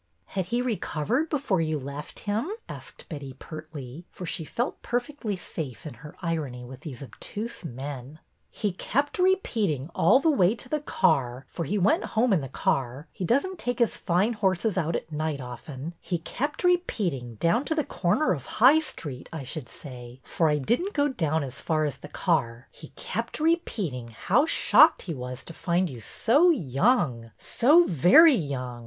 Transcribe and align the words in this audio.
Had 0.33 0.45
he 0.45 0.63
recovered 0.63 1.29
before 1.29 1.61
you 1.61 1.77
left 1.77 2.21
him?" 2.21 2.49
asked 2.67 3.07
Betty, 3.07 3.33
pertly, 3.33 4.05
for 4.09 4.25
she 4.25 4.43
felt 4.43 4.81
perfectly 4.81 5.37
safe 5.37 5.85
in 5.85 5.93
her 5.93 6.15
irony 6.23 6.65
with 6.65 6.79
these 6.79 7.03
obtuse 7.03 7.63
men. 7.63 8.17
He 8.49 8.71
kept 8.71 9.19
repeating 9.19 9.91
all 9.93 10.19
the 10.19 10.27
way 10.31 10.55
to 10.55 10.67
the 10.67 10.79
car,— 10.79 11.45
for 11.51 11.65
he 11.65 11.77
went 11.77 12.03
home 12.17 12.33
in 12.33 12.41
the 12.41 12.49
car; 12.49 13.09
he 13.11 13.23
does 13.23 13.45
n't 13.45 13.59
take 13.59 13.77
his 13.77 13.95
fine 13.95 14.33
horses 14.33 14.75
out 14.75 14.95
at 14.95 15.11
night 15.11 15.39
often,— 15.39 15.93
he 16.01 16.17
kept 16.17 16.63
repeat 16.63 17.13
ing 17.13 17.35
down 17.35 17.63
to 17.65 17.75
the 17.75 17.83
corner 17.83 18.33
of 18.33 18.47
High 18.57 18.79
Street, 18.79 19.29
I 19.31 19.43
should 19.43 19.69
«SHOCKINGLY 19.69 19.97
YOUNG'' 19.97 20.23
221 20.23 20.25
say, 20.25 20.35
for 20.35 20.49
I 20.49 20.57
did 20.57 20.81
n't 20.81 20.93
go 20.93 21.45
as 21.45 21.61
far 21.61 21.85
as 21.85 21.97
the 21.97 22.07
car, 22.07 22.69
he 22.71 22.87
kept 22.95 23.39
repeating 23.39 24.07
how 24.07 24.47
shocked 24.47 25.03
he 25.03 25.13
was 25.13 25.43
to 25.43 25.53
find 25.53 25.91
you 25.91 25.99
so 26.01 26.49
young, 26.49 27.29
so 27.37 27.83
very 27.83 28.33
young. 28.33 28.79